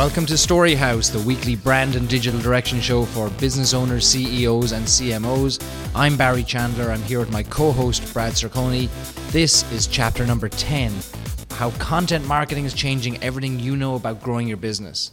[0.00, 4.86] Welcome to Storyhouse, the weekly brand and digital direction show for business owners, CEOs, and
[4.86, 5.62] CMOs.
[5.94, 6.90] I'm Barry Chandler.
[6.90, 8.88] I'm here with my co host, Brad Circoni.
[9.30, 10.90] This is chapter number 10
[11.50, 15.10] How Content Marketing is Changing Everything You Know About Growing Your Business.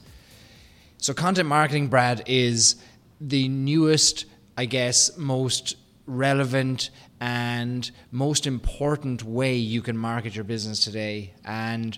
[0.99, 2.77] So, content marketing, Brad, is
[3.19, 4.23] the newest,
[4.55, 5.75] I guess, most
[6.05, 11.33] relevant and most important way you can market your business today.
[11.43, 11.97] And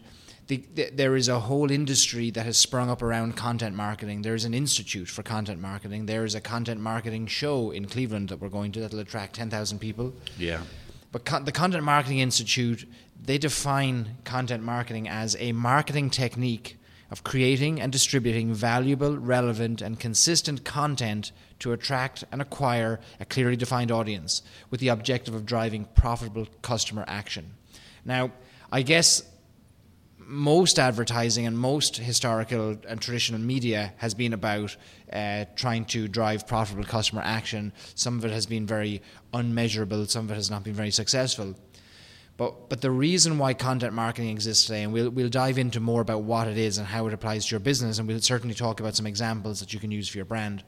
[0.49, 4.23] the, the, there is a whole industry that has sprung up around content marketing.
[4.23, 6.07] There is an institute for content marketing.
[6.07, 9.35] There is a content marketing show in Cleveland that we're going to that will attract
[9.35, 10.11] 10,000 people.
[10.39, 10.61] Yeah.
[11.11, 12.87] But con- the Content Marketing Institute,
[13.23, 16.77] they define content marketing as a marketing technique
[17.11, 23.55] of creating and distributing valuable, relevant, and consistent content to attract and acquire a clearly
[23.55, 27.51] defined audience with the objective of driving profitable customer action.
[28.03, 28.31] Now,
[28.71, 29.23] I guess
[30.29, 34.77] most advertising and most historical and traditional media has been about
[35.11, 37.73] uh, trying to drive profitable customer action.
[37.95, 39.01] Some of it has been very
[39.33, 41.55] unmeasurable, some of it has not been very successful.
[42.37, 45.99] But, but the reason why content marketing exists today, and we'll, we'll dive into more
[45.99, 48.79] about what it is and how it applies to your business, and we'll certainly talk
[48.79, 50.63] about some examples that you can use for your brand.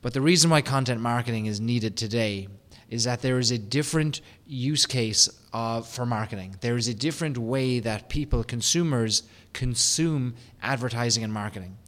[0.00, 2.48] But the reason why content marketing is needed today
[2.90, 6.56] is that there is a different use case uh, for marketing.
[6.60, 11.78] There is a different way that people, consumers, consume advertising and marketing.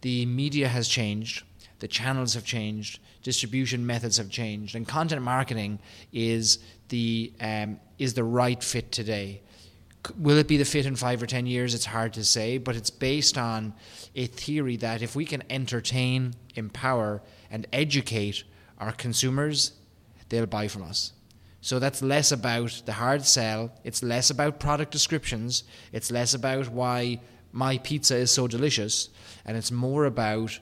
[0.00, 1.42] The media has changed,
[1.80, 5.80] the channels have changed, distribution methods have changed, and content marketing
[6.12, 6.58] is
[6.88, 9.42] the um, is the right fit today.
[10.18, 11.74] Will it be the fit in five or ten years?
[11.74, 13.72] It's hard to say, but it's based on
[14.14, 18.44] a theory that if we can entertain, empower, and educate
[18.78, 19.72] our consumers,
[20.28, 21.12] they'll buy from us.
[21.60, 23.72] So that's less about the hard sell.
[23.84, 25.64] It's less about product descriptions.
[25.92, 27.20] It's less about why
[27.52, 29.08] my pizza is so delicious.
[29.46, 30.58] And it's more about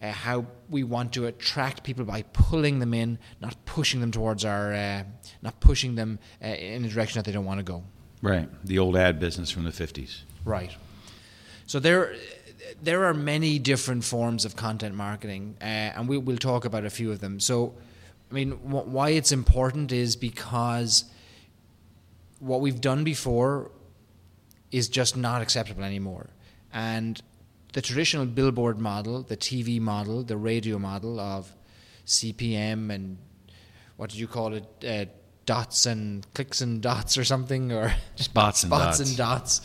[0.00, 4.44] uh, how we want to attract people by pulling them in, not pushing them towards
[4.44, 5.02] our, uh,
[5.42, 7.82] not pushing them uh, in a direction that they don't want to go.
[8.22, 8.48] Right.
[8.64, 10.20] The old ad business from the 50s.
[10.44, 10.74] Right.
[11.66, 12.14] So there,
[12.82, 16.90] there are many different forms of content marketing, uh, and we, will talk about a
[16.90, 17.40] few of them.
[17.40, 17.74] So,
[18.30, 21.04] I mean, wh- why it's important is because
[22.40, 23.70] what we've done before
[24.70, 26.30] is just not acceptable anymore.
[26.72, 27.20] And
[27.72, 31.54] the traditional billboard model, the TV model, the radio model of
[32.06, 33.18] CPM and
[33.96, 34.64] what did you call it?
[34.86, 35.06] Uh,
[35.46, 39.00] dots and clicks and dots or something, or spots and dots.
[39.00, 39.60] and dots,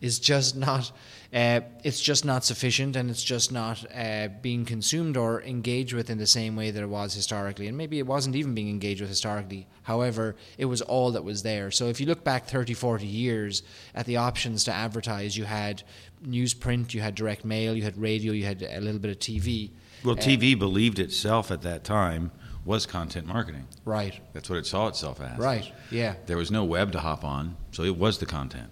[0.00, 0.90] is just not.
[1.32, 6.08] Uh, it's just not sufficient, and it's just not uh, being consumed or engaged with
[6.10, 7.66] in the same way that it was historically.
[7.66, 9.66] And maybe it wasn't even being engaged with historically.
[9.82, 11.70] However, it was all that was there.
[11.70, 13.62] So if you look back 30, 40 years
[13.94, 15.82] at the options to advertise, you had
[16.24, 19.70] newsprint, you had direct mail, you had radio, you had a little bit of TV.
[20.04, 22.30] Well, TV believed itself at that time
[22.64, 23.66] was content marketing.
[23.84, 24.20] Right.
[24.32, 25.38] That's what it saw itself as.
[25.38, 25.72] Right.
[25.90, 26.16] Yeah.
[26.26, 28.70] There was no web to hop on, so it was the content.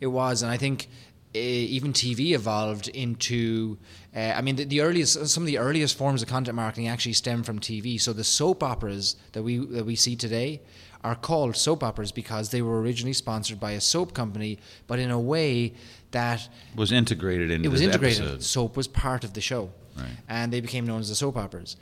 [0.00, 0.88] It was, and I think
[1.34, 3.78] uh, even TV evolved into.
[4.14, 7.14] Uh, I mean, the, the, earliest, some of the earliest forms of content marketing actually
[7.14, 8.00] stem from TV.
[8.00, 10.60] So the soap operas that we that we see today
[11.04, 15.10] are called soap operas because they were originally sponsored by a soap company, but in
[15.10, 15.74] a way
[16.10, 18.20] that was integrated into it was integrated.
[18.20, 18.42] Episode.
[18.42, 20.06] Soap was part of the show, right.
[20.28, 21.76] and they became known as the soap operas.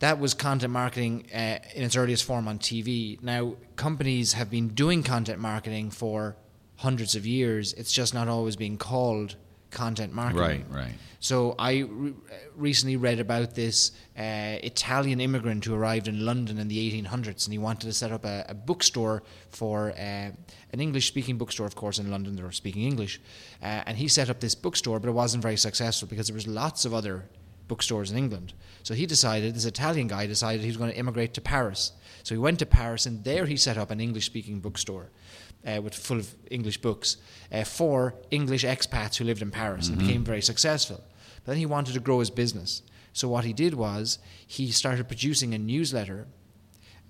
[0.00, 3.22] That was content marketing uh, in its earliest form on TV.
[3.22, 6.36] Now, companies have been doing content marketing for
[6.76, 7.72] hundreds of years.
[7.74, 9.36] It's just not always being called
[9.70, 10.64] content marketing.
[10.70, 10.94] Right, right.
[11.20, 12.14] So I re-
[12.56, 17.52] recently read about this uh, Italian immigrant who arrived in London in the 1800s, and
[17.52, 20.30] he wanted to set up a, a bookstore for uh,
[20.72, 22.36] an English-speaking bookstore, of course, in London.
[22.36, 23.20] They're speaking English,
[23.62, 26.46] uh, and he set up this bookstore, but it wasn't very successful because there was
[26.46, 27.24] lots of other
[27.68, 28.52] bookstores in England.
[28.82, 31.92] So he decided, this Italian guy decided he was going to immigrate to Paris.
[32.22, 35.08] So he went to Paris, and there he set up an English-speaking bookstore.
[35.66, 37.16] Uh, with full of English books
[37.50, 39.98] uh, for English expats who lived in Paris Mm-hmm.
[39.98, 41.00] and became very successful.
[41.44, 42.82] But then he wanted to grow his business.
[43.14, 46.26] So what he did was he started producing a newsletter,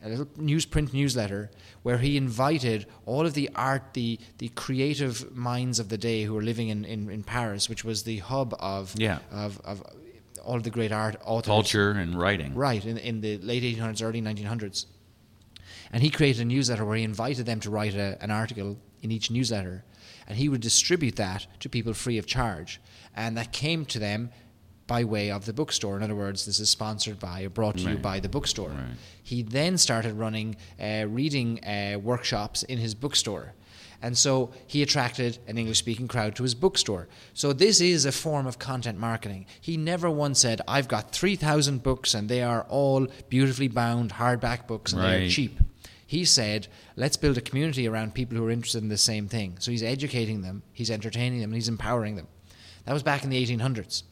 [0.04, 1.50] a little newsprint newsletter,
[1.82, 6.34] where he invited all of the art, the the creative minds of the day who
[6.34, 9.18] were living in, in, in Paris, which was the hub of Yeah.
[9.32, 9.82] of, of
[10.44, 11.46] all of the great art authors.
[11.46, 12.54] Culture and writing.
[12.54, 14.86] Right, in, in the late 1800s, early 1900s.
[15.94, 19.12] And he created a newsletter where he invited them to write a, an article in
[19.12, 19.84] each newsletter.
[20.26, 22.80] And he would distribute that to people free of charge.
[23.14, 24.30] And that came to them
[24.88, 25.96] by way of the bookstore.
[25.96, 28.70] In other words, this is sponsored by or brought to you by the bookstore.
[28.70, 28.96] Right.
[29.22, 33.54] He then started running uh, reading uh, workshops in his bookstore.
[34.02, 37.06] And so he attracted an English speaking crowd to his bookstore.
[37.34, 39.46] So this is a form of content marketing.
[39.60, 44.66] He never once said, I've got 3,000 books and they are all beautifully bound hardback
[44.66, 45.60] books and they're cheap.
[46.14, 49.56] He said, let's build a community around people who are interested in the same thing.
[49.58, 52.28] So he's educating them, he's entertaining them, and he's empowering them.
[52.84, 54.04] That was back in the 1800s.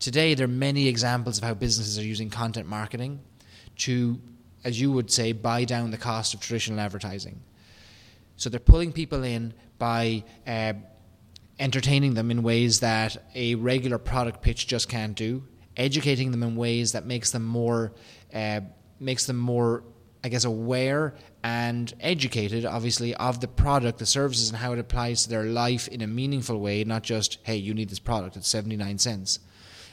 [0.00, 3.20] Today, there are many examples of how businesses are using content marketing
[3.78, 4.20] to,
[4.64, 7.40] as you would say, buy down the cost of traditional advertising.
[8.36, 10.74] So they're pulling people in by uh,
[11.58, 15.42] entertaining them in ways that a regular product pitch just can't do,
[15.74, 17.92] educating them in ways that makes them more
[18.34, 18.60] uh,
[19.00, 19.82] makes them more,
[20.22, 25.22] I guess, aware and educated, obviously, of the product, the services, and how it applies
[25.22, 28.48] to their life in a meaningful way, not just hey, you need this product, it's
[28.48, 29.38] seventy nine cents,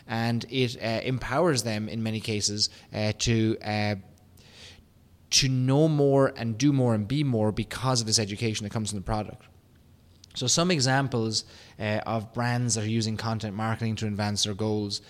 [0.07, 3.57] and it uh, empowers them in many cases uh, to.
[3.63, 3.95] Uh,
[5.29, 8.91] to know more and do more and be more because of this education that comes
[8.91, 9.43] from the product.
[10.35, 11.45] So, some examples
[11.79, 15.01] uh, of brands that are using content marketing to advance their goals.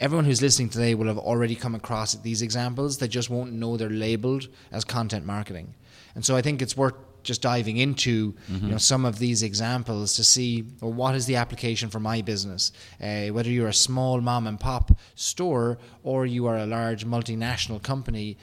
[0.00, 2.98] Everyone who's listening today will have already come across these examples.
[2.98, 5.74] They just won't know they're labeled as content marketing.
[6.16, 10.14] And so, I think it's worth just diving into you know some of these examples
[10.16, 12.72] to see well, what is the application for my business.
[13.00, 17.82] Uh, whether you're a small mom and pop store or you are a large multinational
[17.82, 18.36] company,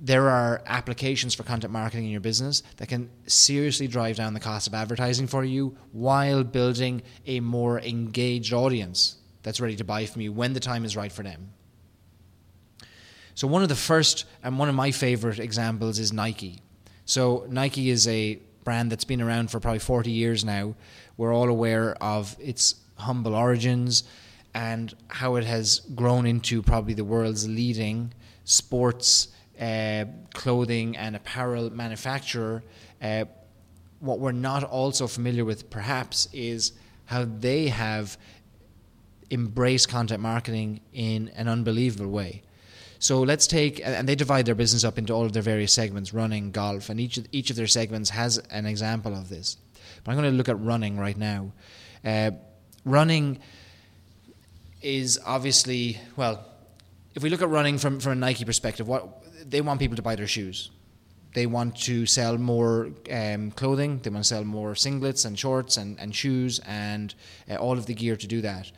[0.00, 4.40] there are applications for content marketing in your business that can seriously drive down the
[4.40, 10.06] cost of advertising for you while building a more engaged audience that's ready to buy
[10.06, 11.50] from you when the time is right for them.
[13.36, 16.60] So, one of the first and one of my favorite examples is Nike.
[17.04, 20.74] So, Nike is a brand that's been around for probably 40 years now.
[21.16, 24.04] We're all aware of its humble origins
[24.54, 28.12] and how it has grown into probably the world's leading
[28.44, 29.28] sports
[29.60, 32.62] uh, clothing and apparel manufacturer.
[33.02, 33.24] Uh,
[34.00, 36.72] what we're not also familiar with, perhaps, is
[37.06, 38.16] how they have
[39.34, 42.42] embraced content marketing in an unbelievable way.
[42.98, 46.14] So let's take, and they divide their business up into all of their various segments
[46.14, 49.58] running, golf, and each of, each of their segments has an example of this.
[50.02, 51.52] But I'm going to look at running right now.
[52.02, 52.30] Uh,
[52.86, 53.40] running
[54.80, 56.46] is obviously, well,
[57.14, 60.02] if we look at running from, from a Nike perspective, what they want people to
[60.02, 60.70] buy their shoes.
[61.34, 63.98] They want to sell more um, clothing.
[64.02, 67.14] They want to sell more singlets and shorts and, and shoes and
[67.50, 68.70] uh, all of the gear to do that.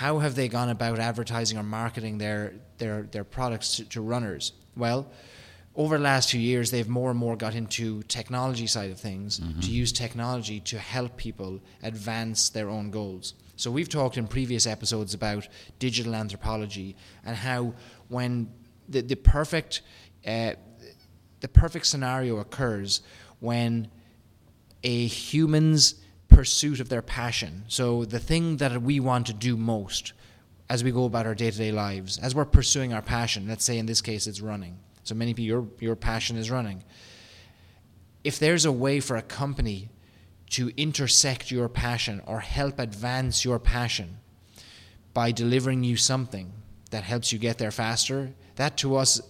[0.00, 4.52] How have they gone about advertising or marketing their their their products to, to runners?
[4.74, 5.10] Well,
[5.74, 9.40] over the last few years, they've more and more got into technology side of things
[9.60, 13.34] to use technology to help people advance their own goals.
[13.56, 15.46] So we've talked in previous episodes about
[15.78, 17.74] digital anthropology and how
[18.08, 18.50] when
[18.88, 19.82] the, the perfect
[20.26, 20.54] uh,
[21.40, 23.02] the perfect scenario occurs
[23.40, 23.88] when
[24.82, 25.96] a human's
[26.34, 30.12] pursuit of their passion, so the thing that we want to do most
[30.68, 33.64] as we go about our day to day lives, as we're pursuing our passion, let's
[33.64, 34.78] say in this case it's running.
[35.04, 36.84] So many people, your, your passion is running.
[38.24, 39.90] If there's a way for a company
[40.50, 44.18] to intersect your passion or help advance your passion
[45.12, 46.52] by delivering you something
[46.90, 49.20] that helps you get there faster, that to us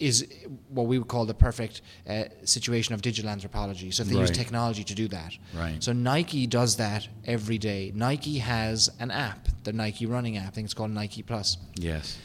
[0.00, 0.26] is
[0.68, 3.90] what we would call the perfect uh, situation of digital anthropology.
[3.90, 5.36] So they use technology to do that.
[5.54, 5.82] Right.
[5.82, 7.92] So Nike does that every day.
[7.94, 10.48] Nike has an app, the Nike running app.
[10.48, 11.58] I think it's called Nike Plus.
[11.76, 12.18] Yes.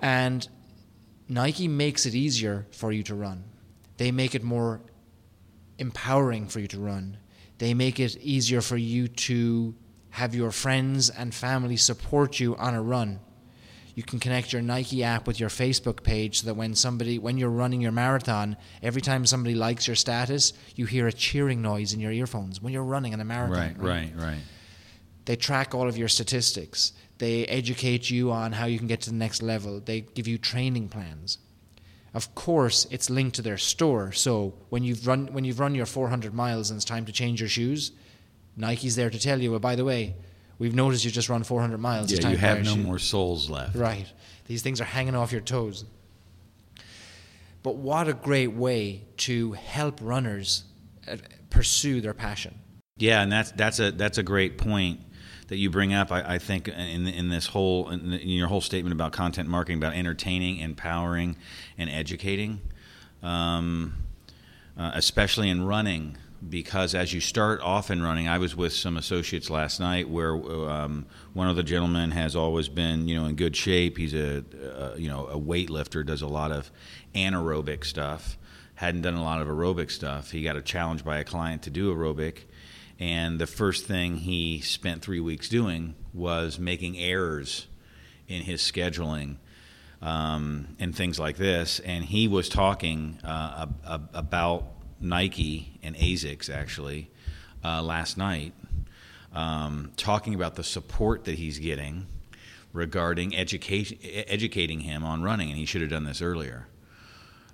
[0.00, 0.46] And
[1.28, 3.44] Nike makes it easier for you to run.
[3.96, 4.80] They make it more
[5.78, 7.18] empowering for you to run.
[7.58, 9.74] They make it easier for you to
[10.10, 13.20] have your friends and family support you on a run.
[13.98, 17.36] You can connect your Nike app with your Facebook page so that when somebody when
[17.36, 21.92] you're running your marathon, every time somebody likes your status, you hear a cheering noise
[21.92, 23.74] in your earphones when you're running in a marathon.
[23.76, 24.38] Right, right, right.
[25.24, 26.92] They track all of your statistics.
[27.18, 29.80] They educate you on how you can get to the next level.
[29.80, 31.38] They give you training plans.
[32.14, 34.12] Of course, it's linked to their store.
[34.12, 37.40] So when you've run when you've run your 400 miles and it's time to change
[37.40, 37.90] your shoes,
[38.56, 39.50] Nike's there to tell you.
[39.50, 40.14] Well, by the way,
[40.58, 42.10] we've noticed you just run 400 miles.
[42.12, 43.76] Yeah, time you have no shoe." more soles left.
[43.76, 44.06] Right.
[44.46, 45.84] These things are hanging off your toes.
[47.62, 50.64] But what a great way to help runners
[51.06, 51.16] uh,
[51.50, 52.58] pursue their passion.
[52.96, 55.00] Yeah, and that's that's a that's a great point
[55.48, 56.10] that you bring up.
[56.10, 59.78] I, I think in in this whole in, in your whole statement about content marketing,
[59.78, 61.36] about entertaining, empowering,
[61.76, 62.60] and educating,
[63.22, 63.94] um,
[64.76, 68.96] uh, especially in running, because as you start off and running, I was with some
[68.96, 73.34] associates last night where um, one of the gentlemen has always been, you know, in
[73.34, 73.98] good shape.
[73.98, 74.44] He's a,
[74.96, 76.70] you know, a weightlifter, does a lot of
[77.14, 78.38] anaerobic stuff.
[78.74, 80.30] Hadn't done a lot of aerobic stuff.
[80.30, 82.44] He got a challenge by a client to do aerobic,
[83.00, 87.66] and the first thing he spent three weeks doing was making errors
[88.28, 89.36] in his scheduling
[90.00, 91.80] um, and things like this.
[91.80, 93.66] And he was talking uh,
[94.14, 94.64] about
[95.00, 97.10] Nike and ASICS actually
[97.64, 98.54] uh, last night,
[99.32, 102.06] um, talking about the support that he's getting
[102.72, 106.66] regarding education, educating him on running, and he should have done this earlier.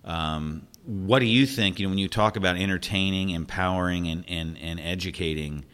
[0.04, 1.78] Um, what do you think?
[1.78, 5.64] You know, when you talk about entertaining, empowering, and and, and educating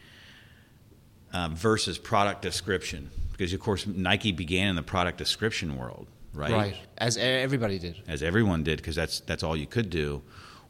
[1.33, 6.51] uh, versus product description, because of course Nike began in the product description world, right?
[6.51, 10.21] Right, as everybody did, as everyone did, because that's that's all you could do.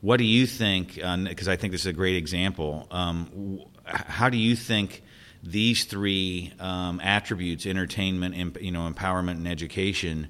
[0.02, 0.96] What do you think?
[0.96, 2.88] Because uh, I think this is a great example.
[2.90, 5.04] Um, how do you think
[5.44, 10.30] these three um, attributes, entertainment, you know, empowerment, and education,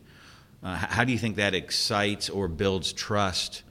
[0.64, 3.64] uh, how do you think that excites or builds trust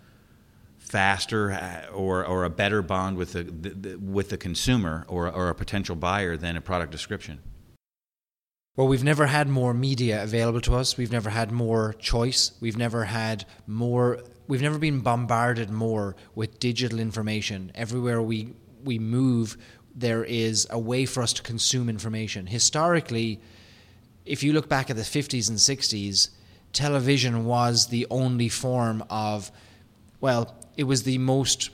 [0.79, 5.31] faster uh, or, or a better bond with the, the, the with the consumer or,
[5.31, 7.41] or a potential buyer than a product description?
[8.77, 10.97] Well, we've never had more media available to us.
[10.97, 12.53] We've never had more choice.
[12.61, 17.71] We've never had more we've never been bombarded more with digital information.
[17.77, 18.53] Everywhere we
[18.83, 19.57] we move,
[19.95, 22.47] there is a way for us to consume information.
[22.47, 23.41] Historically,
[24.27, 26.31] if you look back at the 50s and 60s,
[26.73, 29.53] television was the only form of
[30.21, 31.71] well, it was the most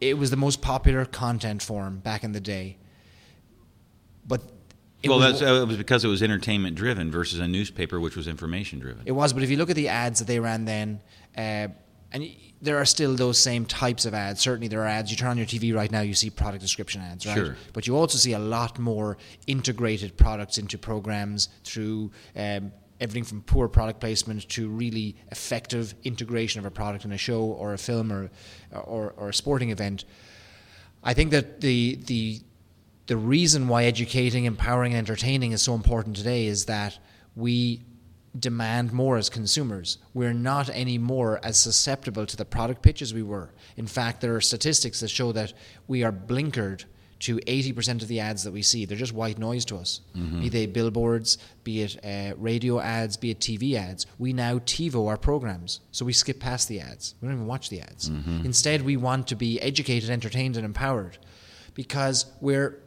[0.00, 2.76] it was the most popular content form back in the day.
[4.26, 4.42] But
[5.02, 8.16] it well, was, uh, it was because it was entertainment driven versus a newspaper, which
[8.16, 9.02] was information driven.
[9.04, 11.00] It was, but if you look at the ads that they ran then,
[11.36, 11.68] uh,
[12.12, 12.30] and
[12.62, 14.40] there are still those same types of ads.
[14.40, 15.10] Certainly, there are ads.
[15.10, 17.34] You turn on your TV right now, you see product description ads, right?
[17.34, 17.56] Sure.
[17.72, 23.42] But you also see a lot more integrated products into programs through um, everything from
[23.42, 27.78] poor product placement to really effective integration of a product in a show or a
[27.78, 28.30] film or
[28.72, 30.04] or, or a sporting event.
[31.02, 32.40] I think that the the
[33.06, 36.98] the reason why educating, empowering, and entertaining is so important today is that
[37.34, 37.84] we
[38.38, 39.98] demand more as consumers.
[40.12, 43.50] We're not anymore as susceptible to the product pitch as we were.
[43.76, 45.52] In fact, there are statistics that show that
[45.86, 46.84] we are blinkered
[47.18, 48.84] to 80% of the ads that we see.
[48.84, 50.00] They're just white noise to us.
[50.14, 50.40] Mm-hmm.
[50.40, 54.06] Be they billboards, be it uh, radio ads, be it TV ads.
[54.18, 57.14] We now TiVo our programs, so we skip past the ads.
[57.20, 58.10] We don't even watch the ads.
[58.10, 58.44] Mm-hmm.
[58.44, 61.16] Instead, we want to be educated, entertained, and empowered
[61.74, 62.80] because we're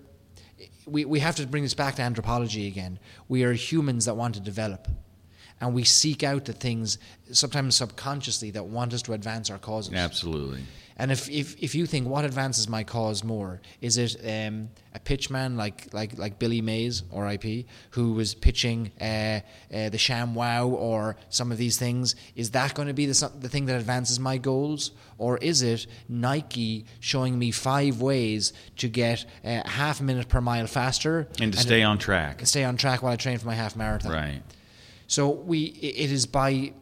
[0.92, 3.00] we, we have to bring this back to anthropology again.
[3.28, 4.88] We are humans that want to develop.
[5.62, 6.98] And we seek out the things,
[7.32, 9.94] sometimes subconsciously, that want us to advance our causes.
[9.94, 10.64] Absolutely.
[11.00, 15.00] And if, if, if you think what advances my cause more, is it um, a
[15.00, 19.40] pitchman like, like, like Billy Mays, RIP, who was pitching uh, uh,
[19.70, 22.16] the ShamWow or some of these things?
[22.36, 24.92] Is that going to be the, the thing that advances my goals?
[25.18, 30.42] Or is it Nike showing me five ways to get uh, half a minute per
[30.42, 31.30] mile faster?
[31.40, 32.46] And to and stay on track.
[32.46, 34.12] Stay on track while I train for my half marathon.
[34.12, 34.42] Right.
[35.08, 36.74] So we, it is by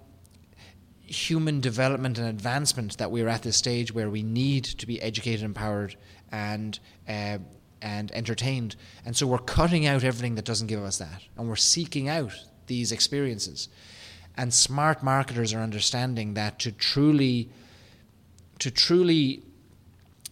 [1.07, 5.43] human development and advancement that we're at this stage where we need to be educated,
[5.43, 5.95] empowered,
[6.31, 7.37] and uh,
[7.81, 8.75] and entertained.
[9.05, 12.33] And so we're cutting out everything that doesn't give us that, and we're seeking out
[12.67, 13.69] these experiences.
[14.35, 17.49] And smart marketers are understanding that to truly
[18.59, 19.43] to truly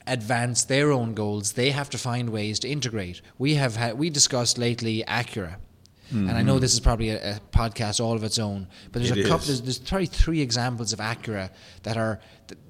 [0.07, 3.21] advance their own goals, they have to find ways to integrate.
[3.37, 5.55] We have had, we discussed lately Acura
[6.07, 6.29] Mm-hmm.
[6.29, 6.61] And I know mm-hmm.
[6.61, 9.47] this is probably a, a, podcast all of its own, but there's it a couple.
[9.47, 11.49] There's, there's probably three examples of Acura
[11.83, 12.19] that are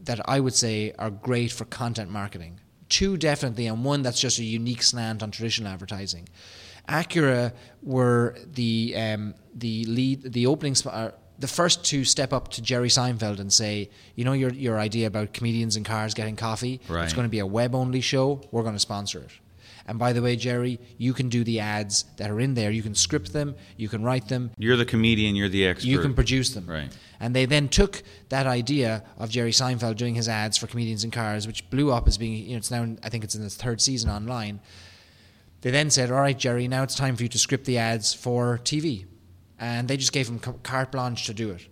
[0.03, 2.59] that I would say are great for content marketing.
[2.87, 6.29] Two definitely, and one that's just a unique slant on traditional advertising.
[6.87, 7.51] Acura
[7.83, 10.75] were the um, the lead, the opening.
[10.85, 14.79] Uh, the first to step up to Jerry Seinfeld and say, you know, your your
[14.79, 16.79] idea about comedians and cars getting coffee.
[16.87, 17.03] Right.
[17.03, 18.41] It's going to be a web only show.
[18.51, 19.31] We're going to sponsor it.
[19.87, 22.71] And by the way, Jerry, you can do the ads that are in there.
[22.71, 24.51] You can script them, you can write them.
[24.57, 25.87] You're the comedian, you're the expert.
[25.87, 26.65] You can produce them.
[26.65, 26.95] Right.
[27.19, 31.11] And they then took that idea of Jerry Seinfeld doing his ads for comedians in
[31.11, 33.55] cars, which blew up as being, you know, it's now, I think it's in its
[33.55, 34.59] third season online.
[35.61, 38.13] They then said, all right, Jerry, now it's time for you to script the ads
[38.13, 39.05] for TV.
[39.59, 41.67] And they just gave him carte blanche to do it.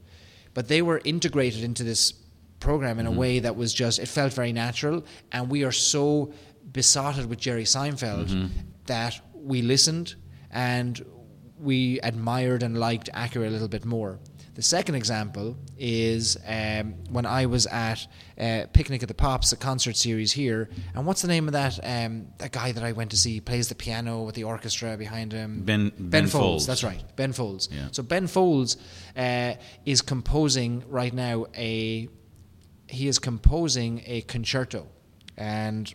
[0.54, 2.14] But they were integrated into this
[2.60, 3.16] program in mm-hmm.
[3.16, 5.04] a way that was just, it felt very natural.
[5.32, 6.34] And we are so
[6.72, 8.48] besotted with Jerry Seinfeld mm-hmm.
[8.86, 10.16] that we listened
[10.52, 11.04] and
[11.60, 14.20] we admired and liked Acura a little bit more.
[14.56, 18.06] The second example is um, when I was at
[18.40, 20.70] uh, Picnic at the Pops, a concert series here.
[20.94, 23.70] And what's the name of that um, that guy that I went to see plays
[23.70, 25.64] the piano with the orchestra behind him?
[25.64, 26.34] Ben- Ben, Ben Folds.
[26.34, 26.68] Folds.
[26.68, 27.68] That's right, Ben Folds.
[27.72, 27.88] Yeah.
[27.92, 28.78] So Ben Folds
[29.18, 29.56] uh,
[29.86, 32.08] is composing right now a.
[32.88, 34.86] He is composing a concerto,
[35.36, 35.92] and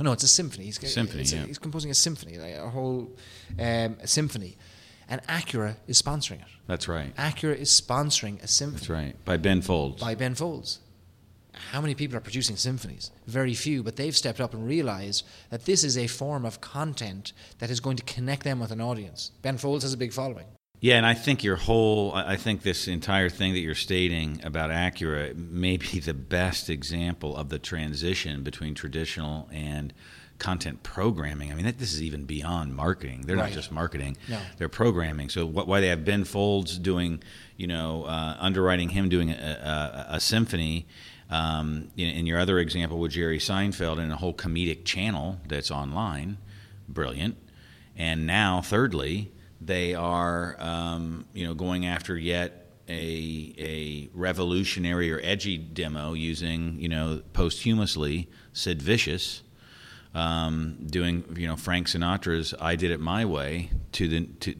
[0.00, 0.64] no, it's a symphony.
[0.66, 1.44] He's, Symphony, it's a- yeah.
[1.46, 3.10] he's composing a symphony, like a whole
[3.58, 4.56] um, a symphony,
[5.08, 6.48] and Acura is sponsoring it.
[6.66, 7.14] That's right.
[7.16, 9.24] Acura is sponsoring a symphony That's right.
[9.24, 10.00] By Ben Folds.
[10.00, 10.78] by Ben Folds.
[11.72, 13.10] How many people are producing symphonies?
[13.26, 17.34] Very few, but they've stepped up and realized that this is a form of content
[17.58, 19.32] that is going to connect them with an audience.
[19.42, 20.46] Ben Folds has a big following.
[20.82, 24.70] Yeah, and I think your whole, I think this entire thing that you're stating about
[24.70, 29.92] Acura may be the best example of the transition between traditional and
[30.40, 31.52] content programming.
[31.52, 33.22] I mean, that, this is even beyond marketing.
[33.26, 33.44] They're Right.
[33.50, 34.40] not just marketing; No.
[34.58, 35.28] they're programming.
[35.28, 37.22] So, what, why they have Ben Folds doing,
[37.56, 40.86] you know, uh, underwriting him doing a, a, a symphony.
[41.30, 45.70] Um, in, in your other example with Jerry Seinfeld and a whole comedic channel that's
[45.70, 46.36] online,
[46.88, 47.36] brilliant.
[47.96, 49.32] And now, thirdly,
[49.66, 56.78] they are um, you know going after yet a a revolutionary or edgy demo using
[56.78, 59.42] you know posthumously Sid Vicious
[60.14, 64.54] um, doing you know Frank Sinatra's "I Did It My Way" to the to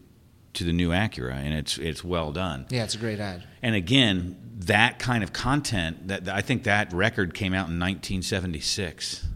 [0.54, 2.66] to the new Acura, and it's it's well done.
[2.71, 3.44] Yeah, it's a great ad.
[3.62, 9.26] And again, that kind of content that I think that record came out in 1976.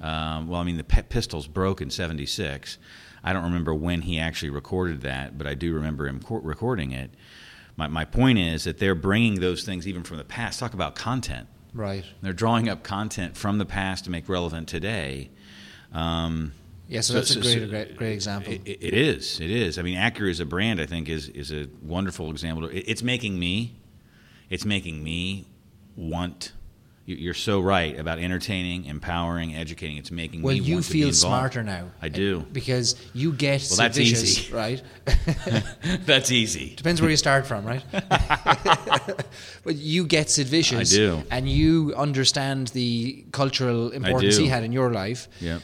[0.00, 2.78] Um, well, I mean, the Pistols broke in '76.
[3.22, 6.92] I don't remember when he actually recorded that, but I do remember him co- recording
[6.92, 7.10] it.
[7.76, 10.58] My, my point is that they're bringing those things even from the past.
[10.60, 11.46] Talk about content.
[11.72, 12.04] Right.
[12.22, 15.30] They're drawing up content from the past to make relevant today.
[15.92, 16.52] Um,
[16.88, 18.52] Yeah, so, So- that's so- a great, so- great, great example.
[18.52, 19.38] it, it is.
[19.40, 19.78] It is.
[19.78, 22.66] I mean, Acura as a brand, I think, is is a wonderful example.
[22.68, 23.76] It, it's making me,
[24.48, 25.46] it's making me
[25.96, 26.52] want.
[27.06, 29.96] You- You're so right about entertaining, empowering, educating.
[29.96, 31.90] It's making well, me you want to be feel smarter now.
[32.00, 32.46] I do.
[32.52, 34.52] Because you get Well, that's Vicious, easy.
[34.62, 34.82] right?
[36.06, 36.74] That's easy.
[36.76, 37.82] Depends where you start from, right?
[39.64, 40.92] but you get Sid Vicious.
[40.92, 41.22] I do.
[41.30, 45.28] And you understand the cultural importance he had in your life.
[45.40, 45.58] Yeah.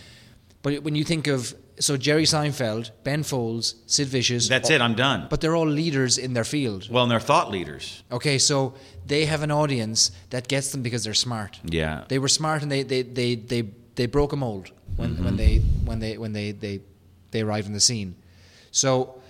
[0.66, 4.80] But when you think of so Jerry Seinfeld, Ben Folds, Sid Vicious, That's it.
[4.80, 5.28] I'm done.
[5.30, 6.88] but they're all leaders in their field.
[6.90, 8.02] Well, and they're thought leaders.
[8.10, 8.74] Okay, so
[9.06, 11.60] they have an audience that gets them because they're smart.
[11.64, 12.02] Yeah.
[12.08, 13.62] They were smart and they they they they,
[13.94, 15.24] they broke a mold when, Mm-hmm.
[15.24, 16.80] when they when they when they, they
[17.30, 18.16] they arrived in the scene.
[18.72, 19.22] So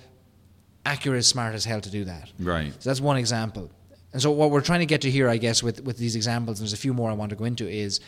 [0.87, 2.33] Acura is smart as hell to do that.
[2.41, 2.73] Right.
[2.83, 3.71] So that's one example.
[4.15, 6.61] And so what we're trying to get to here, I guess, with, with these examples,
[6.61, 8.01] and there's a few more I want to go into, is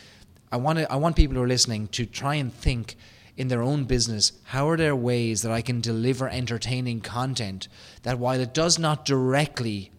[0.51, 2.95] I want to, I want people who are listening to try and think
[3.39, 7.69] in their own business, how are there ways that I can deliver entertaining content
[8.03, 9.91] that while it does not directly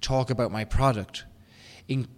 [0.00, 1.24] talk about my product,
[1.86, 2.08] in,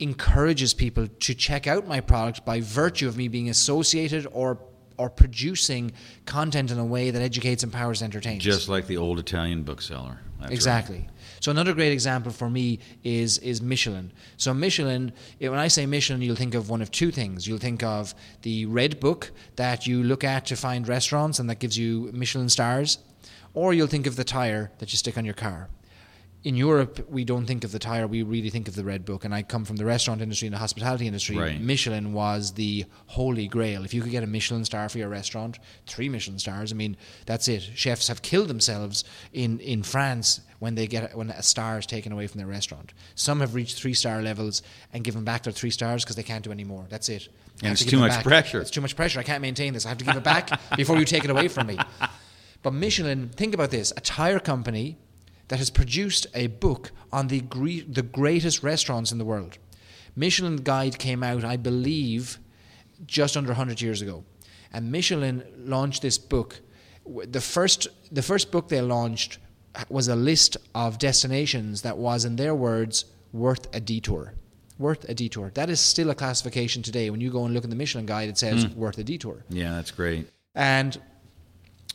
[0.00, 4.58] encourages people to check out my product by virtue of me being associated or
[4.96, 5.92] or producing
[6.24, 8.42] content in a way that educates, empowers, entertains.
[8.42, 10.20] Just like the old Italian bookseller.
[10.40, 10.52] That's
[11.00, 11.08] right.
[11.44, 14.12] So another great example for me is is Michelin.
[14.38, 17.46] So Michelin, when I say Michelin, you'll think of one of two things.
[17.46, 21.58] You'll think of the red book that you look at to find restaurants and that
[21.58, 22.96] gives you Michelin stars,
[23.52, 25.68] or you'll think of the tire that you stick on your car.
[26.44, 29.24] In Europe, we don't think of the tire; we really think of the red book.
[29.24, 31.38] And I come from the restaurant industry and the hospitality industry.
[31.38, 31.58] Right.
[31.58, 33.82] Michelin was the holy grail.
[33.82, 36.98] If you could get a Michelin star for your restaurant, three Michelin stars, I mean,
[37.24, 37.62] that's it.
[37.74, 42.12] Chefs have killed themselves in, in France when they get when a star is taken
[42.12, 42.92] away from their restaurant.
[43.14, 44.60] Some have reached three star levels
[44.92, 46.84] and given back their three stars because they can't do any more.
[46.90, 47.28] That's it.
[47.62, 48.22] I And it's to too much back.
[48.22, 48.60] pressure.
[48.60, 49.18] It's too much pressure.
[49.18, 49.86] I can't maintain this.
[49.86, 51.78] I have to give it back before you take it away from me.
[52.62, 54.98] But Michelin, think about this: a tire company
[55.48, 59.58] that has produced a book on the gre- the greatest restaurants in the world.
[60.16, 62.38] Michelin Guide came out, I believe,
[63.06, 64.24] just under 100 years ago,
[64.72, 66.60] and Michelin launched this book.
[67.06, 69.38] The first the first book they launched
[69.88, 74.34] was a list of destinations that was, in their words, worth a detour.
[74.78, 75.50] Worth a detour.
[75.54, 77.10] That is still a classification today.
[77.10, 78.78] When you go and look in the Michelin Guide, it says hmm.
[78.78, 79.44] worth a detour.
[79.48, 80.28] Yeah, that's great.
[80.54, 81.00] And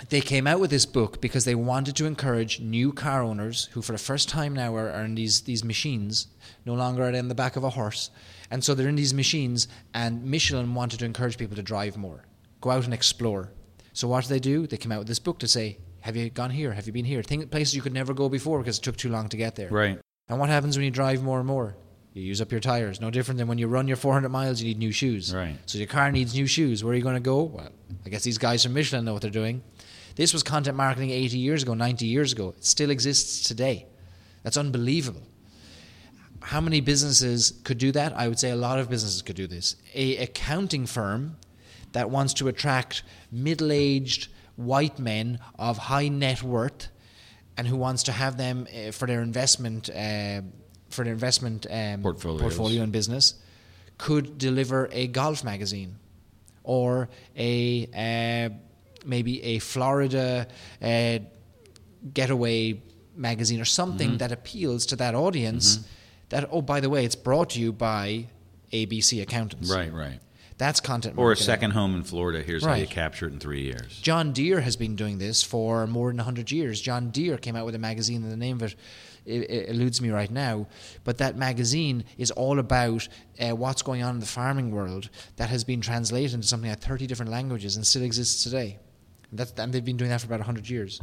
[0.08, 3.82] they came out with this book because they wanted to encourage new car owners who,
[3.82, 6.28] for the first time now, are, are in these, these machines,
[6.66, 8.10] no longer are in the back of a horse.
[8.50, 12.24] And so they're in these machines, and Michelin wanted to encourage people to drive more,
[12.62, 13.52] go out and explore.
[13.94, 14.66] So what do they do?
[14.66, 16.72] They came out with this book to say, Have you gone here?
[16.72, 17.22] Have you been here?
[17.22, 19.70] Think places you could never go before because it took too long to get there.
[19.70, 20.00] Right.
[20.30, 21.76] And what happens when you drive more and more?
[22.14, 23.00] You use up your tires.
[23.00, 25.34] No different than when you run your 400 miles, you need new shoes.
[25.34, 25.58] Right.
[25.66, 26.84] So your car needs new shoes.
[26.84, 27.44] Where are you going to go?
[27.44, 27.70] Well,
[28.06, 29.62] I guess these guys from Michelin know what they're doing.
[30.20, 32.50] This was content marketing 80 years ago, 90 years ago.
[32.50, 33.86] It still exists today.
[34.44, 35.22] That's unbelievable.
[36.42, 38.12] How many businesses could do that?
[38.18, 39.78] I would say a lot of businesses could do this.
[39.96, 41.38] A accounting firm
[41.94, 44.28] that wants to attract middle-aged
[44.58, 46.90] white men of high net worth
[47.56, 50.42] and who wants to have them uh, for their investment uh,
[50.90, 53.36] for their investment um, portfolio and business
[53.98, 55.96] could deliver a golf magazine
[56.66, 58.54] or a uh,
[59.06, 60.48] maybe a Florida
[60.82, 61.20] uh,
[62.14, 62.82] getaway
[63.16, 64.18] magazine or something Mm-hmm.
[64.18, 65.80] that appeals to that audience.
[66.30, 68.28] That oh, by the way, it's brought to you by
[68.72, 69.70] ABC Accountants.
[69.72, 70.20] Right, right.
[70.58, 71.18] That's content.
[71.18, 72.42] Or a second home in Florida.
[72.44, 73.98] Here's how you capture it in three years.
[74.02, 76.82] John Deere has been doing this for more than 100 years.
[76.82, 78.76] John Deere came out with a magazine, and the name of it,
[79.26, 80.68] it, it eludes me right now.
[81.06, 83.08] But that magazine is all about
[83.40, 86.80] uh, what's going on in the farming world that has been translated into something like
[86.80, 88.80] 30 different languages and still exists today.
[89.32, 91.02] That's, and they've been doing that for about 100 years.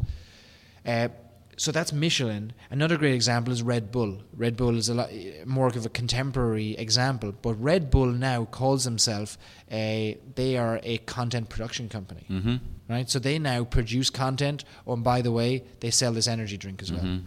[0.84, 1.08] Uh,
[1.56, 2.52] so that's Michelin.
[2.70, 4.18] Another great example is Red Bull.
[4.34, 5.10] Red Bull is a lot
[5.46, 9.38] more of a contemporary example, but Red Bull now calls themselves
[9.70, 12.56] a they are a content production company, mm-hmm.
[12.90, 13.08] right?
[13.08, 14.64] So they now produce content.
[14.86, 17.20] Oh, and by the way, they sell this energy drink as well.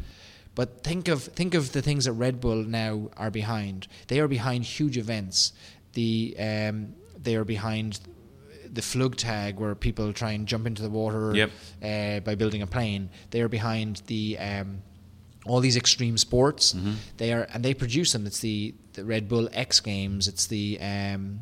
[0.54, 3.88] But think of think of the things that Red Bull now are behind.
[4.10, 5.54] They are behind huge events.
[5.94, 8.00] The um, they are behind
[8.74, 11.52] the Flugtag where people try and jump into the water Yep.
[11.84, 13.10] uh, by building a plane.
[13.32, 14.82] They are behind the um,
[15.46, 16.74] all these extreme sports.
[16.74, 16.94] Mm-hmm.
[17.18, 18.26] They are and they produce them.
[18.26, 20.28] It's the, the Red Bull X Games.
[20.28, 21.42] It's the um,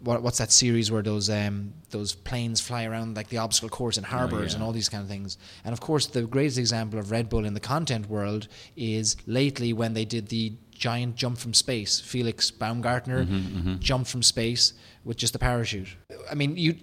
[0.00, 3.98] what, what's that series where those um, those planes fly around like the obstacle course
[3.98, 4.56] in harbors yeah.
[4.56, 5.38] and all these kind of things.
[5.64, 9.72] And of course, the greatest example of Red Bull in the content world is lately
[9.72, 12.00] when they did the giant jump from space.
[12.00, 13.26] Felix Baumgartner
[13.78, 15.88] jumped from space with just a parachute.
[16.30, 16.76] I mean, you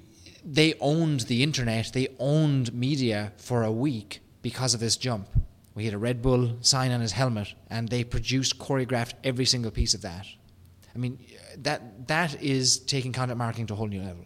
[0.45, 5.29] they owned the internet, they owned media for a week because of this jump.
[5.75, 9.71] We had a Red Bull sign on his helmet, and they produced, choreographed every single
[9.71, 10.27] piece of that.
[10.93, 11.17] I mean,
[11.57, 14.25] that that is taking content marketing to a whole new level.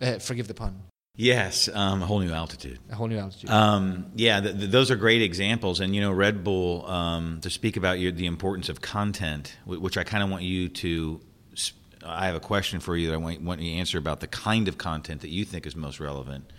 [0.00, 0.82] Uh, forgive the pun,
[1.16, 2.78] Yes, um, a whole new altitude.
[2.90, 3.50] a whole new altitude.
[3.50, 5.80] Um, yeah, th- th- those are great examples.
[5.80, 9.80] And, you know, Red Bull, um, to speak about your, the importance of content, wh-
[9.82, 11.20] which I kind of want you to.
[11.52, 14.20] sp- I have a question for you that I want, want you to answer about
[14.20, 16.50] the kind of content that you think is most relevant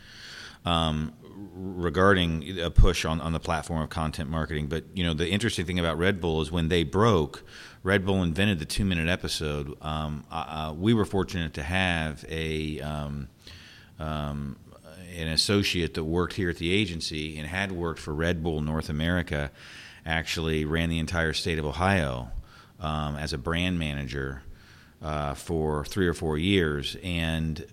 [0.66, 1.14] um,
[1.54, 4.68] regarding a push on, on the platform of content marketing.
[4.68, 7.44] But, you know, the interesting thing about Red Bull is when they broke,
[7.82, 9.76] Red Bull invented the two minute episode.
[9.82, 10.36] Um, uh,
[10.70, 12.80] uh, we were fortunate to have a.
[14.00, 14.58] Um,
[15.16, 18.90] an associate that worked here at the agency and had worked for Red Bull North
[18.90, 19.52] America,
[20.06, 22.32] actually ran the entire state of Ohio
[22.80, 24.44] um, as a brand manager
[25.02, 26.98] uh, for three or four years.
[27.04, 27.66] And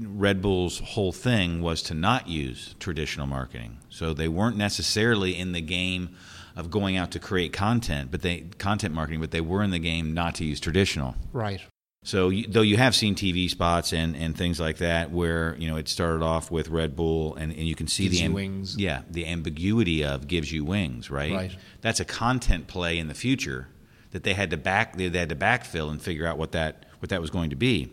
[0.00, 3.78] Red Bull's whole thing was to not use traditional marketing.
[3.88, 6.16] So they weren't necessarily in the game
[6.56, 9.78] of going out to create content, but they content marketing, but they were in the
[9.78, 11.14] game not to use traditional.
[11.32, 11.60] right.
[12.04, 15.68] So, you, though you have seen TV spots and, and things like that, where you
[15.68, 18.32] know it started off with Red Bull, and, and you can see Gives the you
[18.32, 18.76] wings.
[18.76, 21.32] yeah, the ambiguity of gives you wings, right?
[21.32, 21.56] Right.
[21.80, 23.68] That's a content play in the future
[24.10, 27.10] that they had to back they had to backfill and figure out what that what
[27.10, 27.92] that was going to be.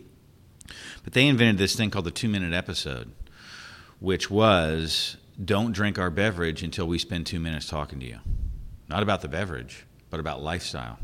[1.04, 3.12] But they invented this thing called the two minute episode,
[4.00, 8.18] which was don't drink our beverage until we spend two minutes talking to you,
[8.88, 10.98] not about the beverage, but about lifestyle.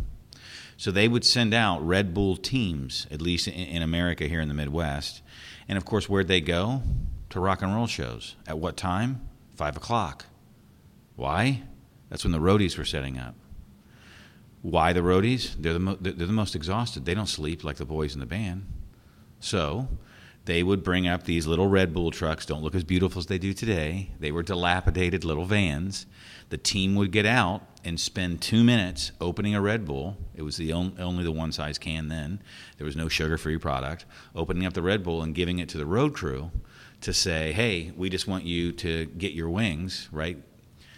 [0.76, 4.48] So they would send out Red Bull teams, at least in, in America here in
[4.48, 5.22] the Midwest.
[5.68, 6.82] And of course, where'd they go?
[7.30, 8.36] To rock and roll shows.
[8.46, 9.26] At what time?
[9.56, 10.26] Five o'clock.
[11.16, 11.62] Why?
[12.08, 13.34] That's when the roadies were setting up.
[14.62, 15.54] Why the roadies?
[15.58, 17.04] They're the, mo- they're the most exhausted.
[17.04, 18.66] They don't sleep like the boys in the band.
[19.40, 19.88] So
[20.46, 23.36] they would bring up these little Red Bull trucks, don't look as beautiful as they
[23.36, 24.12] do today.
[24.20, 26.06] They were dilapidated little vans.
[26.50, 30.16] The team would get out and spend two minutes opening a Red Bull.
[30.36, 32.40] It was the on, only the one size can then.
[32.78, 34.04] There was no sugar free product.
[34.36, 36.52] Opening up the Red Bull and giving it to the road crew
[37.00, 40.40] to say, hey, we just want you to get your wings, right?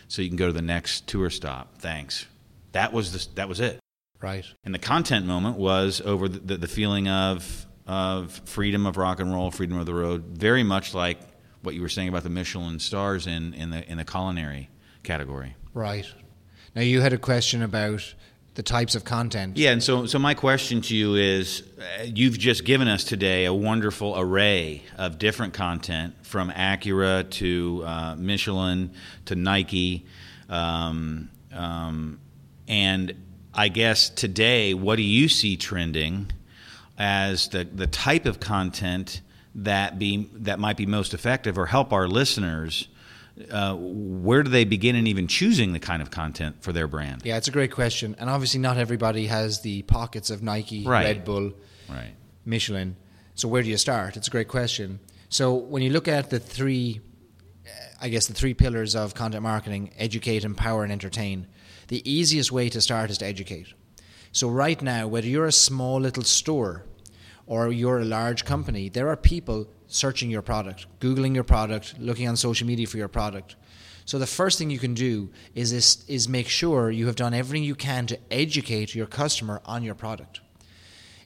[0.08, 1.78] So you can go to the next tour stop.
[1.78, 2.26] Thanks.
[2.72, 3.80] That was, the, that was it.
[4.20, 4.44] Right.
[4.62, 9.18] And the content moment was over the, the, the feeling of of freedom of rock
[9.18, 11.18] and roll, freedom of the road, very much like
[11.62, 14.68] what you were saying about the Michelin stars in, in the in the culinary
[15.02, 15.56] category.
[15.74, 16.06] Right.
[16.76, 18.14] Now you had a question about
[18.54, 19.56] the types of content.
[19.56, 23.46] Yeah, and so so my question to you is, uh, you've just given us today
[23.46, 28.92] a wonderful array of different content from Acura to uh, Michelin
[29.24, 30.04] to Nike,
[30.50, 32.20] um, um,
[32.68, 33.14] and
[33.54, 36.30] I guess today, what do you see trending
[36.98, 39.20] as the the type of content
[39.54, 42.88] that be that might be most effective or help our listeners?
[43.52, 47.22] uh, where do they begin in even choosing the kind of content for their brand?
[47.24, 51.04] Yeah, it's a great question, and obviously not everybody has the pockets of Nike, Right.
[51.04, 51.52] Red Bull,
[51.88, 52.14] Right.
[52.44, 52.96] Michelin.
[53.36, 54.16] So where do you start?
[54.16, 54.98] It's a great question.
[55.28, 57.00] So when you look at the three,
[57.64, 61.46] uh, I guess the three pillars of content marketing: educate, empower, and entertain.
[61.86, 63.68] The easiest way to start is to educate.
[64.32, 66.84] So right now, whether you're a small little store
[67.48, 72.28] or you're a large company, there are people searching your product, googling your product, looking
[72.28, 73.56] on social media for your product.
[74.04, 77.34] So the first thing you can do is is, is make sure you have done
[77.34, 80.40] everything you can to educate your customer on your product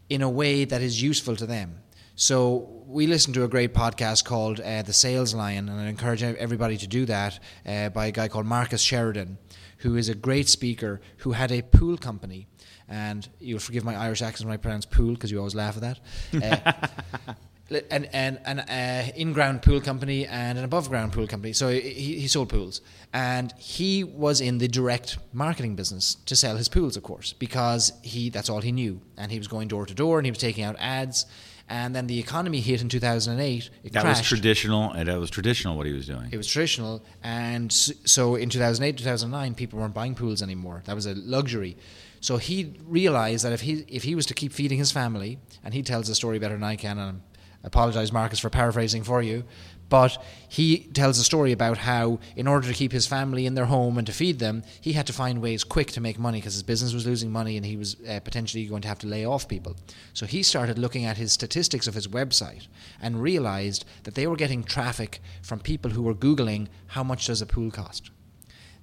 [0.08, 1.82] in a way that is useful to them.
[2.14, 6.22] So we listened to a great podcast called uh, The Sales Lion, and I encourage
[6.22, 9.38] everybody to do that uh, by a guy called Marcus Sheridan,
[9.78, 12.46] who is a great speaker who had a pool company.
[12.88, 15.82] And you'll forgive my Irish accent when I pronounce pool because you always laugh at
[15.82, 16.00] that.
[17.72, 21.52] Uh, an, an, an uh, in-ground pool company and an above-ground pool company.
[21.54, 21.80] So he,
[22.20, 22.82] he sold pools,
[23.14, 27.92] and he was in the direct marketing business to sell his pools, of course, because
[28.02, 30.38] he that's all he knew, and he was going door to door and he was
[30.38, 31.24] taking out ads.
[31.68, 33.70] And then the economy hit in 2008.
[33.84, 34.20] It That crashed.
[34.20, 36.28] was traditional, and that was traditional what he was doing.
[36.30, 40.82] It was traditional, and so in 2008, 2009, people weren't buying pools anymore.
[40.84, 41.78] That was a luxury.
[42.22, 45.74] So he realized that if he if he was to keep feeding his family, and
[45.74, 47.20] he tells the story better than I can, and
[47.62, 49.42] I apologize, Marcus, for paraphrasing for you,
[49.88, 53.66] but he tells a story about how, in order to keep his family in their
[53.66, 56.54] home and to feed them, he had to find ways quick to make money because
[56.54, 59.26] his business was losing money and he was uh, potentially going to have to lay
[59.26, 59.76] off people.
[60.14, 62.68] So he started looking at his statistics of his website
[63.02, 67.42] and realized that they were getting traffic from people who were Googling how much does
[67.42, 68.10] a pool cost.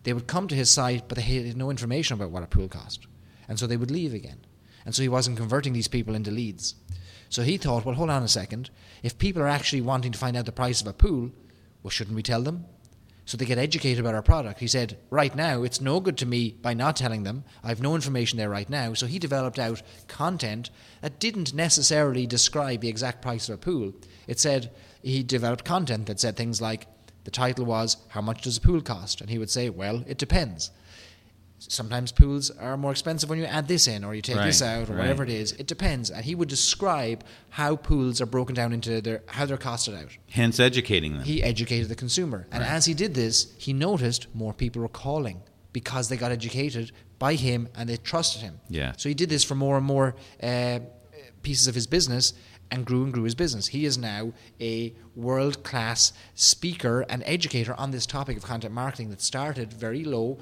[0.04, 2.68] They would come to his site, but they had no information about what a pool
[2.68, 3.08] cost.
[3.50, 4.46] And so they would leave again.
[4.86, 6.76] And so he wasn't converting these people into leads.
[7.28, 8.70] So he thought, well, hold on a second.
[9.04, 11.32] If people are actually wanting to find out the price of a pool,
[11.84, 12.66] well, shouldn't we tell them?
[13.26, 14.60] So they get educated about our product.
[14.60, 17.44] He said, right now, it's no good to me by not telling them.
[17.64, 18.94] I have no information there right now.
[18.94, 23.94] So he developed out content that didn't necessarily describe the exact price of a pool.
[24.28, 24.72] It said,
[25.04, 26.88] he developed content that said things like,
[27.24, 29.22] the title was, How much does a pool cost?
[29.22, 30.72] And he would say, Well, it depends
[31.60, 34.90] sometimes pools are more expensive when you add this in or you take this out
[34.90, 35.00] or right.
[35.00, 35.52] whatever it is.
[35.54, 36.10] It depends.
[36.10, 40.18] And he would describe how pools are broken down into their how they're costed out.
[40.30, 41.24] Hence, educating them.
[41.24, 42.48] He educated the consumer.
[42.52, 42.72] And Right.
[42.72, 45.42] as he did this, he noticed more people were calling
[45.74, 48.60] because they got educated by him and they trusted him.
[48.70, 48.94] Yeah.
[48.98, 50.80] So he did this for more and more uh,
[51.44, 52.34] pieces of his business
[52.72, 53.68] and grew and grew his business.
[53.68, 59.10] He is now a world class speaker and educator on this topic of content marketing
[59.10, 60.38] that started very low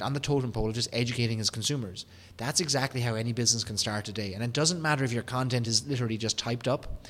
[0.00, 2.06] on the totem pole of just educating his consumers.
[2.36, 4.34] That's exactly how any business can start today.
[4.34, 7.06] And it doesn't matter if your content is literally just typed up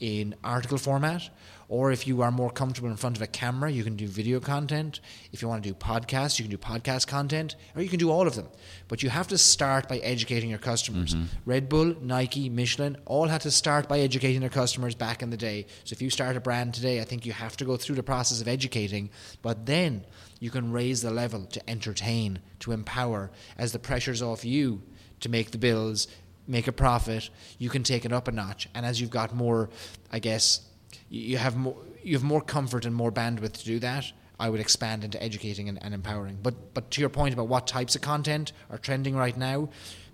[0.00, 1.30] in article format
[1.68, 4.38] or if you are more comfortable in front of a camera, you can do video
[4.38, 5.00] content.
[5.32, 8.10] If you want to do podcasts, you can do podcast content, or you can do
[8.10, 8.48] all of them.
[8.88, 11.14] But you have to start by educating your customers.
[11.14, 11.24] Mm-hmm.
[11.44, 15.36] Red Bull, Nike, Michelin all had to start by educating their customers back in the
[15.36, 15.66] day.
[15.84, 18.02] So if you start a brand today, I think you have to go through the
[18.02, 19.10] process of educating,
[19.42, 20.04] but then
[20.38, 24.82] you can raise the level to entertain, to empower, as the pressure's off you
[25.18, 26.06] to make the bills,
[26.46, 28.68] make a profit, you can take it up a notch.
[28.74, 29.68] And as you've got more,
[30.10, 30.60] I guess,
[31.08, 34.12] you have more, you have more comfort and more bandwidth to do that.
[34.38, 36.38] I would expand into educating and, and empowering.
[36.42, 39.70] But but to your point about what types of content are trending right now,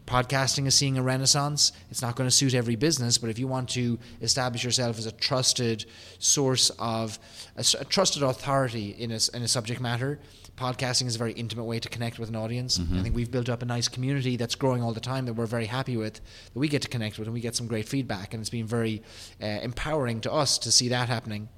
[0.06, 1.72] podcasting is seeing a renaissance.
[1.90, 5.06] It's not going to suit every business, but if you want to establish yourself as
[5.06, 5.86] a trusted
[6.18, 7.18] source of
[7.56, 10.20] a trusted authority in a, in a subject matter,
[10.56, 12.78] podcasting is a very intimate way to connect with an audience.
[12.78, 15.46] I think we've built up a nice community that's growing all the time that we're
[15.46, 18.34] very happy with, that we get to connect with, and we get some great feedback,
[18.34, 19.02] and it's been very
[19.42, 21.48] uh, empowering to us to see that happening.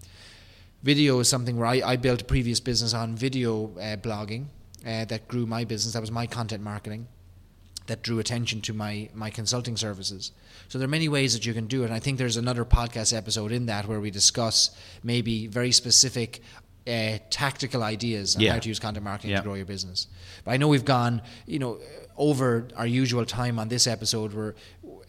[0.83, 4.47] Video is something where I, I built a previous business on video uh, blogging
[4.87, 5.95] uh, that grew my business.
[5.95, 7.09] That was my content marketing
[7.87, 10.33] that drew attention to my my consulting services.
[10.69, 11.87] So there are many ways that you can do it.
[11.87, 14.71] And I think there's another podcast episode in that where we discuss
[15.03, 16.41] maybe very specific
[16.87, 18.53] uh, tactical ideas on Yeah.
[18.53, 19.38] how to use content marketing Yeah.
[19.38, 20.07] to grow your business.
[20.44, 21.79] But I know we've gone, you know,
[22.16, 24.33] over our usual time on this episode.
[24.35, 24.55] Where,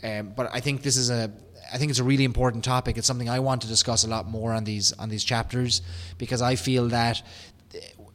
[0.04, 1.32] um, but I think this is a
[1.74, 2.96] I think it's a really important topic.
[2.98, 5.82] It's something I want to discuss a lot more on these on these chapters
[6.18, 7.22] because I feel that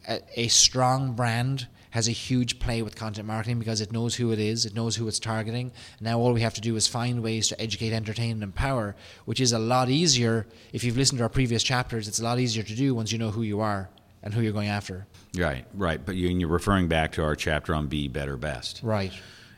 [0.09, 4.33] a, a strong brand has a huge play with content marketing because it knows who
[4.33, 5.73] it is, it knows who it's targeting.
[6.01, 9.41] Now all we have to do is find ways to educate, entertain, and empower, which
[9.41, 10.47] is a lot easier.
[10.73, 13.19] If you've listened to our previous chapters, it's a lot easier to do once you
[13.19, 13.91] know who you are
[14.23, 15.07] and who you're going after.
[15.37, 16.05] Right, right.
[16.05, 18.81] But you, you're referring back to our chapter on Be Better Best.
[18.83, 19.13] Right.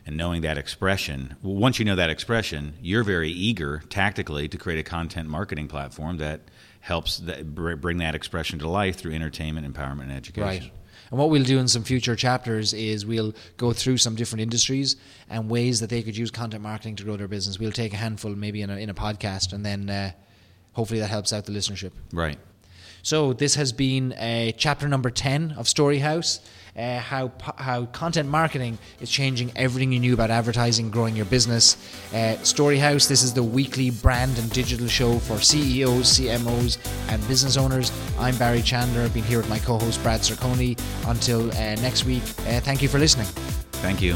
[0.05, 1.35] and knowing that expression.
[1.41, 6.17] Once you know that expression, you're very eager tactically to create a content marketing platform
[6.17, 6.41] that
[6.81, 10.63] helps that, bring that expression to life through entertainment, empowerment, and education.
[10.65, 10.71] Right.
[11.09, 14.95] And what we'll do in some future chapters is we'll go through some different industries
[15.29, 17.59] and ways that they could use content marketing to grow their business.
[17.59, 20.11] We'll take a handful maybe in a, in a podcast and then uh,
[20.73, 21.91] hopefully that helps out the listenership.
[22.11, 22.37] Right.
[23.03, 26.39] So this has been uh, chapter number 10 of Storyhouse.
[26.75, 31.77] Uh, how how content marketing is changing everything you knew about advertising, growing your business.
[32.11, 33.07] Uh, Storyhouse.
[33.07, 36.77] This is the weekly brand and digital show for CEOs, CMOs,
[37.09, 37.91] and business owners.
[38.17, 39.01] I'm Barry Chandler.
[39.01, 40.79] I've been here with my co-host Brad Circoni.
[41.07, 43.27] Until uh, next week, uh, thank you for listening.
[43.83, 44.15] Thank you.